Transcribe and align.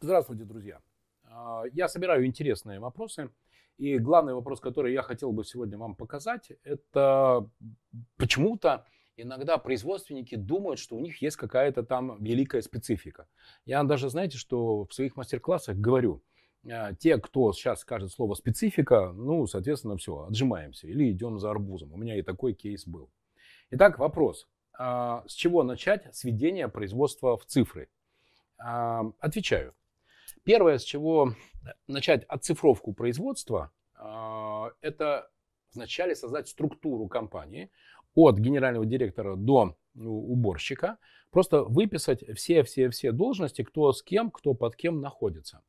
Здравствуйте, 0.00 0.44
друзья. 0.44 0.80
А, 1.24 1.62
я 1.72 1.88
собираю 1.88 2.26
интересные 2.26 2.80
вопросы. 2.80 3.30
И 3.78 3.98
главный 3.98 4.34
вопрос, 4.34 4.60
который 4.60 4.92
я 4.92 5.02
хотел 5.02 5.32
бы 5.32 5.44
сегодня 5.44 5.78
вам 5.78 5.94
показать, 5.94 6.52
это 6.64 7.48
почему-то 8.16 8.84
иногда 9.16 9.58
производственники 9.58 10.34
думают, 10.34 10.78
что 10.78 10.96
у 10.96 11.00
них 11.00 11.22
есть 11.22 11.36
какая-то 11.36 11.82
там 11.82 12.22
великая 12.22 12.62
специфика. 12.62 13.26
Я 13.64 13.82
даже, 13.84 14.10
знаете, 14.10 14.38
что 14.38 14.84
в 14.84 14.92
своих 14.92 15.16
мастер-классах 15.16 15.76
говорю, 15.76 16.22
а, 16.70 16.94
те, 16.94 17.18
кто 17.18 17.52
сейчас 17.52 17.80
скажет 17.80 18.12
слово 18.12 18.34
специфика, 18.34 19.12
ну, 19.12 19.46
соответственно, 19.46 19.96
все, 19.96 20.26
отжимаемся 20.26 20.86
или 20.86 21.10
идем 21.10 21.38
за 21.38 21.50
арбузом. 21.50 21.92
У 21.92 21.96
меня 21.96 22.18
и 22.18 22.22
такой 22.22 22.54
кейс 22.54 22.86
был. 22.86 23.10
Итак, 23.70 23.98
вопрос. 23.98 24.46
А, 24.84 25.22
с 25.28 25.34
чего 25.34 25.62
начать 25.62 26.12
сведение 26.12 26.66
производства 26.66 27.36
в 27.36 27.44
цифры? 27.46 27.88
А, 28.58 29.04
отвечаю. 29.20 29.74
Первое, 30.42 30.78
с 30.78 30.82
чего 30.82 31.34
начать 31.86 32.24
оцифровку 32.24 32.92
производства, 32.92 33.70
это 34.80 35.30
вначале 35.72 36.16
создать 36.16 36.48
структуру 36.48 37.06
компании 37.06 37.70
от 38.16 38.38
генерального 38.38 38.84
директора 38.84 39.36
до 39.36 39.76
ну, 39.94 40.18
уборщика, 40.18 40.98
просто 41.30 41.62
выписать 41.62 42.24
все-все-все 42.36 43.12
должности, 43.12 43.62
кто 43.62 43.92
с 43.92 44.02
кем, 44.02 44.32
кто 44.32 44.54
под 44.54 44.74
кем 44.74 45.00
находится. 45.00 45.62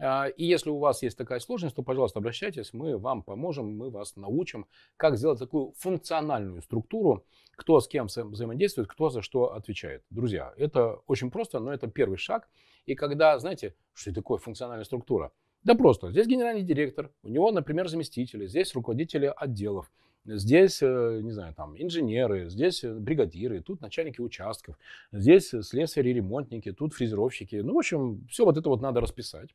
А, 0.00 0.26
и 0.26 0.44
если 0.44 0.70
у 0.70 0.78
вас 0.78 1.02
есть 1.02 1.18
такая 1.18 1.40
сложность, 1.40 1.74
то, 1.74 1.82
пожалуйста, 1.82 2.20
обращайтесь, 2.20 2.72
мы 2.72 2.96
вам 2.96 3.22
поможем, 3.22 3.76
мы 3.76 3.90
вас 3.90 4.16
научим, 4.16 4.66
как 4.96 5.16
сделать 5.16 5.38
такую 5.38 5.72
функциональную 5.76 6.62
структуру, 6.62 7.24
кто 7.56 7.80
с 7.80 7.88
кем 7.88 8.06
взаимодействует, 8.06 8.88
кто 8.88 9.10
за 9.10 9.22
что 9.22 9.54
отвечает. 9.54 10.04
Друзья, 10.10 10.52
это 10.56 11.00
очень 11.06 11.30
просто, 11.30 11.58
но 11.58 11.72
это 11.72 11.88
первый 11.88 12.16
шаг. 12.16 12.48
И 12.86 12.94
когда, 12.94 13.38
знаете, 13.38 13.74
что 13.92 14.14
такое 14.14 14.38
функциональная 14.38 14.84
структура? 14.84 15.32
Да 15.64 15.74
просто, 15.74 16.12
здесь 16.12 16.28
генеральный 16.28 16.62
директор, 16.62 17.10
у 17.24 17.28
него, 17.28 17.50
например, 17.50 17.88
заместители, 17.88 18.46
здесь 18.46 18.72
руководители 18.74 19.32
отделов, 19.36 19.90
здесь, 20.24 20.80
э, 20.80 21.20
не 21.22 21.32
знаю, 21.32 21.52
там, 21.54 21.74
инженеры, 21.76 22.48
здесь 22.48 22.84
бригадиры, 22.84 23.60
тут 23.60 23.80
начальники 23.80 24.20
участков, 24.20 24.78
здесь 25.10 25.48
слесари, 25.48 26.10
ремонтники, 26.10 26.70
тут 26.70 26.94
фрезеровщики. 26.94 27.56
Ну, 27.56 27.74
в 27.74 27.78
общем, 27.78 28.24
все 28.30 28.44
вот 28.44 28.56
это 28.56 28.68
вот 28.68 28.80
надо 28.80 29.00
расписать. 29.00 29.50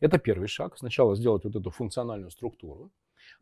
Это 0.00 0.18
первый 0.18 0.48
шаг. 0.48 0.76
Сначала 0.78 1.16
сделать 1.16 1.44
вот 1.44 1.56
эту 1.56 1.70
функциональную 1.70 2.30
структуру. 2.30 2.92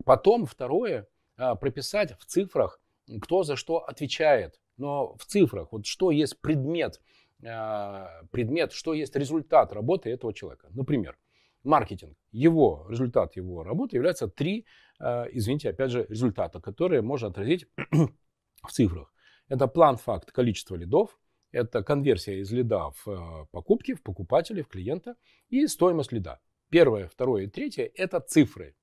Потом 0.05 0.47
второе, 0.47 1.07
а, 1.37 1.55
прописать 1.55 2.19
в 2.19 2.25
цифрах, 2.25 2.81
кто 3.21 3.43
за 3.43 3.57
что 3.57 3.79
отвечает. 3.79 4.61
Но 4.77 5.17
в 5.17 5.25
цифрах, 5.25 5.73
вот 5.73 5.87
что 5.87 6.11
есть 6.11 6.41
предмет, 6.41 7.01
а, 7.45 8.23
предмет, 8.31 8.73
что 8.73 8.95
есть 8.95 9.17
результат 9.17 9.73
работы 9.73 10.11
этого 10.11 10.33
человека. 10.33 10.69
Например, 10.71 11.17
маркетинг. 11.65 12.17
Его, 12.33 12.87
результат 12.89 13.37
его 13.37 13.62
работы 13.62 13.97
является 13.97 14.29
три, 14.29 14.67
а, 14.99 15.27
извините, 15.31 15.71
опять 15.71 15.91
же, 15.91 16.07
результата, 16.09 16.61
которые 16.61 17.03
можно 17.03 17.29
отразить 17.29 17.67
в 18.62 18.73
цифрах. 18.73 19.12
Это 19.49 19.69
план, 19.69 19.97
факт, 19.97 20.33
количество 20.33 20.75
лидов, 20.75 21.19
это 21.57 21.83
конверсия 21.83 22.41
из 22.41 22.53
лида 22.53 22.91
в 22.91 23.09
э, 23.09 23.47
покупки, 23.51 23.95
в 23.95 24.03
покупателя, 24.03 24.62
в 24.62 24.69
клиента 24.69 25.17
и 25.49 25.67
стоимость 25.67 26.12
лида. 26.12 26.39
Первое, 26.71 27.09
второе 27.09 27.45
и 27.45 27.47
третье– 27.47 27.91
это 27.95 28.21
цифры. 28.21 28.75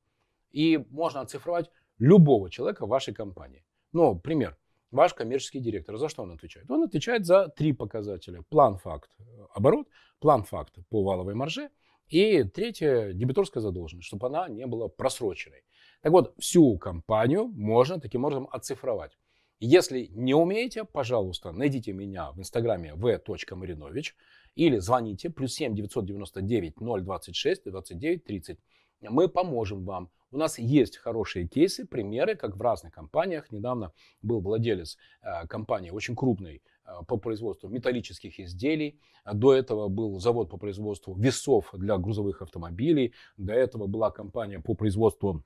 И 0.52 0.78
можно 0.90 1.22
оцифровать 1.22 1.70
любого 2.00 2.50
человека 2.50 2.86
в 2.86 2.90
вашей 2.90 3.14
компании. 3.14 3.64
Ну, 3.92 4.20
пример. 4.20 4.58
Ваш 4.92 5.14
коммерческий 5.14 5.60
директор, 5.60 5.98
за 5.98 6.10
что 6.10 6.24
он 6.24 6.32
отвечает? 6.32 6.70
Он 6.70 6.84
отвечает 6.84 7.26
за 7.26 7.48
три 7.48 7.74
показателя. 7.74 8.44
План, 8.50 8.78
факт, 8.78 9.12
оборот, 9.54 9.88
план, 10.20 10.44
факт 10.44 10.76
по 10.90 11.04
валовой 11.04 11.36
марже 11.36 11.70
и 12.08 12.44
третье– 12.44 13.14
дебиторская 13.14 13.62
задолженность, 13.62 14.08
чтобы 14.08 14.28
она 14.28 14.48
не 14.50 14.66
была 14.66 14.88
просроченной. 14.88 15.64
Так 16.02 16.12
вот, 16.12 16.34
всю 16.40 16.78
компанию 16.78 17.48
можно 17.48 18.00
таким 18.00 18.26
образом 18.26 18.48
оцифровать. 18.52 19.18
Если 19.60 20.10
не 20.14 20.34
умеете, 20.34 20.84
пожалуйста, 20.84 21.52
найдите 21.52 21.94
меня 21.94 22.32
в 22.32 22.40
инстаграме 22.40 22.94
v.marinovich 22.96 24.12
или 24.56 24.78
звоните 24.78 25.30
плюс 25.30 25.54
7 25.54 25.76
999 25.76 26.76
026 26.78 27.64
29 27.66 28.24
30. 28.24 28.60
Мы 29.02 29.28
поможем 29.28 29.86
вам. 29.86 30.10
У 30.32 30.38
нас 30.38 30.58
есть 30.58 30.98
хорошие 30.98 31.48
кейсы, 31.48 31.86
примеры, 31.86 32.36
как 32.36 32.58
в 32.58 32.62
разных 32.62 32.94
компаниях. 32.94 33.52
Недавно 33.52 33.92
был 34.24 34.42
владелец 34.42 34.98
э, 35.22 35.46
компании 35.48 35.92
очень 35.92 36.16
крупной 36.16 36.64
э, 36.86 36.92
по 37.08 37.18
производству 37.18 37.70
металлических 37.70 38.40
изделий. 38.40 39.00
До 39.32 39.54
этого 39.54 39.90
был 39.90 40.20
завод 40.20 40.50
по 40.50 40.58
производству 40.58 41.14
весов 41.16 41.70
для 41.74 41.98
грузовых 41.98 42.42
автомобилей. 42.42 43.14
До 43.38 43.54
этого 43.54 43.86
была 43.86 44.10
компания 44.10 44.60
по 44.60 44.74
производству 44.74 45.44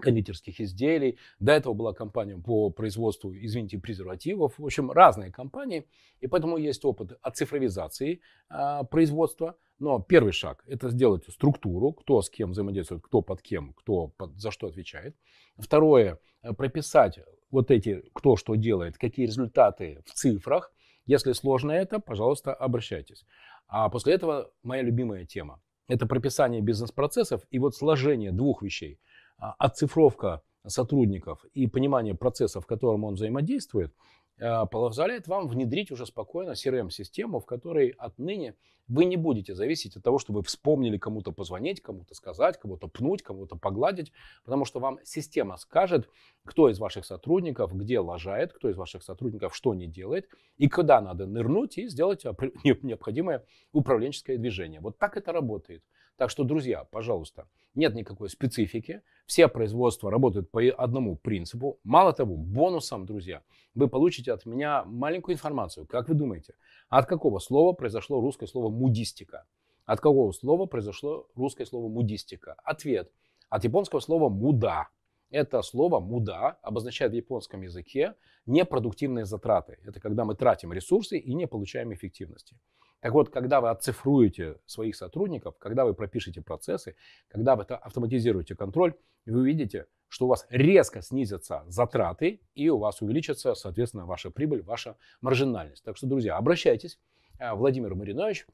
кондитерских 0.00 0.60
изделий. 0.60 1.18
До 1.38 1.52
этого 1.52 1.74
была 1.74 1.92
компания 1.92 2.36
по 2.38 2.70
производству, 2.70 3.32
извините, 3.32 3.78
презервативов. 3.78 4.58
В 4.58 4.64
общем, 4.64 4.90
разные 4.90 5.30
компании. 5.30 5.86
И 6.20 6.26
поэтому 6.26 6.56
есть 6.56 6.84
опыт 6.84 7.18
от 7.22 7.36
цифровизации 7.36 8.20
э, 8.50 8.80
производства. 8.90 9.56
Но 9.78 9.98
первый 9.98 10.32
шаг– 10.32 10.62
это 10.66 10.90
сделать 10.90 11.24
структуру, 11.28 11.92
кто 11.92 12.20
с 12.20 12.28
кем 12.28 12.50
взаимодействует, 12.50 13.02
кто 13.02 13.22
под 13.22 13.40
кем, 13.40 13.72
кто 13.72 14.08
под, 14.08 14.38
за 14.38 14.50
что 14.50 14.66
отвечает. 14.66 15.16
Второе– 15.58 16.18
прописать 16.56 17.18
вот 17.50 17.70
эти, 17.70 18.02
кто 18.12 18.36
что 18.36 18.56
делает, 18.56 18.98
какие 18.98 19.26
результаты 19.26 20.02
в 20.06 20.12
цифрах. 20.12 20.72
Если 21.06 21.32
сложно 21.32 21.72
это, 21.72 21.98
пожалуйста, 21.98 22.52
обращайтесь. 22.52 23.24
А 23.68 23.88
после 23.88 24.14
этого 24.14 24.52
моя 24.62 24.82
любимая 24.82 25.24
тема– 25.24 25.62
это 25.88 26.06
прописание 26.06 26.60
бизнес-процессов 26.60 27.42
и 27.50 27.58
вот 27.58 27.74
сложение 27.74 28.32
двух 28.32 28.62
вещей– 28.62 29.00
а, 29.40 29.54
оцифровка 29.58 30.42
сотрудников 30.66 31.44
и 31.54 31.66
понимание 31.66 32.14
процесса, 32.14 32.60
в 32.60 32.66
котором 32.66 33.04
он 33.04 33.14
взаимодействует, 33.14 33.94
а, 34.40 34.66
позволяет 34.66 35.28
вам 35.28 35.48
внедрить 35.48 35.90
уже 35.90 36.06
спокойно 36.06 36.52
CRM-систему, 36.52 37.40
в 37.40 37.46
которой 37.46 37.88
отныне 37.98 38.54
вы 38.88 39.04
не 39.04 39.16
будете 39.16 39.54
зависеть 39.54 39.96
от 39.96 40.02
того, 40.02 40.18
что 40.18 40.32
вы 40.32 40.42
вспомнили 40.42 40.98
кому-то 40.98 41.30
позвонить, 41.30 41.80
кому-то 41.80 42.14
сказать, 42.14 42.58
кого-то 42.58 42.88
пнуть, 42.88 43.22
кого-то 43.22 43.56
погладить, 43.56 44.12
потому 44.44 44.64
что 44.64 44.80
вам 44.80 44.98
система 45.04 45.56
скажет, 45.58 46.08
кто 46.44 46.68
из 46.68 46.78
ваших 46.80 47.04
сотрудников 47.04 47.72
где 47.74 48.00
лажает, 48.00 48.52
кто 48.52 48.68
из 48.68 48.76
ваших 48.76 49.02
сотрудников 49.04 49.54
что 49.54 49.74
не 49.74 49.86
делает, 49.86 50.28
и 50.58 50.68
куда 50.68 51.00
надо 51.00 51.26
нырнуть 51.26 51.78
и 51.78 51.88
сделать 51.88 52.24
необходимое 52.82 53.44
управленческое 53.72 54.38
движение. 54.38 54.80
Вот 54.80 54.98
так 54.98 55.16
это 55.16 55.32
работает. 55.32 55.84
Так 56.16 56.28
что, 56.28 56.44
друзья, 56.44 56.84
пожалуйста, 56.84 57.48
нет 57.74 57.94
никакой 57.94 58.28
специфики. 58.28 59.02
Все 59.26 59.48
производства 59.48 60.10
работают 60.10 60.50
по 60.50 60.60
одному 60.60 61.16
принципу. 61.16 61.78
Мало 61.84 62.12
того, 62.12 62.36
бонусом, 62.36 63.06
друзья, 63.06 63.42
вы 63.74 63.88
получите 63.88 64.32
от 64.32 64.44
меня 64.46 64.84
маленькую 64.84 65.34
информацию. 65.34 65.86
Как 65.86 66.08
вы 66.08 66.14
думаете, 66.14 66.54
от 66.88 67.06
какого 67.06 67.38
слова 67.38 67.72
произошло 67.72 68.20
русское 68.20 68.46
слово 68.46 68.70
«мудистика»? 68.70 69.44
От 69.86 70.00
какого 70.00 70.32
слова 70.32 70.66
произошло 70.66 71.28
русское 71.34 71.64
слово 71.64 71.88
«мудистика»? 71.88 72.54
Ответ. 72.64 73.10
От 73.48 73.64
японского 73.64 74.00
слова 74.00 74.28
«муда». 74.28 74.88
Это 75.30 75.62
слово 75.62 76.00
«муда» 76.00 76.58
обозначает 76.62 77.12
в 77.12 77.14
японском 77.16 77.62
языке 77.62 78.14
непродуктивные 78.46 79.24
затраты. 79.24 79.78
Это 79.84 80.00
когда 80.00 80.24
мы 80.24 80.34
тратим 80.34 80.72
ресурсы 80.72 81.18
и 81.18 81.34
не 81.34 81.46
получаем 81.46 81.92
эффективности. 81.92 82.56
Так 83.00 83.12
вот, 83.12 83.30
когда 83.30 83.60
вы 83.60 83.70
отцифруете 83.70 84.58
своих 84.66 84.94
сотрудников, 84.94 85.56
когда 85.58 85.84
вы 85.84 85.94
пропишете 85.94 86.42
процессы, 86.42 86.96
когда 87.28 87.56
вы 87.56 87.64
автоматизируете 87.64 88.54
контроль, 88.54 88.94
вы 89.26 89.40
увидите, 89.40 89.86
что 90.08 90.26
у 90.26 90.28
вас 90.28 90.46
резко 90.50 91.02
снизятся 91.02 91.64
затраты 91.66 92.40
и 92.54 92.68
у 92.68 92.78
вас 92.78 93.00
увеличится, 93.00 93.54
соответственно, 93.54 94.06
ваша 94.06 94.30
прибыль, 94.30 94.62
ваша 94.62 94.96
маржинальность. 95.20 95.82
Так 95.84 95.96
что, 95.96 96.06
друзья, 96.06 96.36
обращайтесь. 96.36 96.98
Э, 97.38 97.54
Владимир 97.54 97.94
Маринович, 97.94 98.46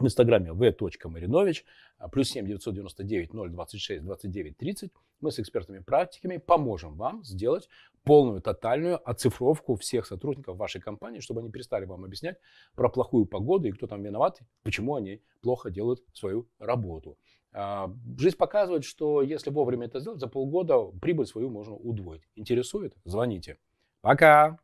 в 0.00 0.04
инстаграме 0.04 0.52
v.marinovich, 0.52 1.64
а, 1.98 2.08
плюс 2.08 2.30
7 2.30 2.46
999 2.46 3.30
026 3.32 4.02
29 4.02 4.56
30. 4.56 4.92
Мы 5.20 5.30
с 5.30 5.38
экспертами-практиками 5.40 6.36
поможем 6.36 6.96
вам 6.96 7.24
сделать 7.24 7.68
полную, 8.04 8.40
тотальную 8.40 8.98
оцифровку 9.08 9.74
всех 9.76 10.06
сотрудников 10.06 10.56
вашей 10.56 10.80
компании, 10.80 11.20
чтобы 11.20 11.40
они 11.40 11.50
перестали 11.50 11.84
вам 11.84 12.04
объяснять 12.04 12.38
про 12.74 12.88
плохую 12.88 13.26
погоду 13.26 13.68
и 13.68 13.72
кто 13.72 13.86
там 13.86 14.02
виноват, 14.02 14.40
почему 14.62 14.94
они 14.94 15.20
плохо 15.42 15.70
делают 15.70 16.02
свою 16.14 16.48
работу. 16.58 17.18
А, 17.52 17.92
жизнь 18.18 18.36
показывает, 18.36 18.84
что 18.84 19.22
если 19.22 19.50
вовремя 19.50 19.86
это 19.86 20.00
сделать, 20.00 20.20
за 20.20 20.28
полгода 20.28 20.78
прибыль 21.00 21.26
свою 21.26 21.50
можно 21.50 21.74
удвоить. 21.74 22.22
Интересует? 22.36 22.94
Звоните. 23.04 23.58
Пока! 24.00 24.58